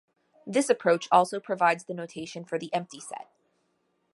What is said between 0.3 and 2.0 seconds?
This approach also provides the